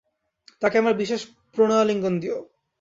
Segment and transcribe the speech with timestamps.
[0.61, 1.21] তাঁকে আমার বিশেষ
[1.53, 2.37] প্রণয়ালিঙ্গন দিও।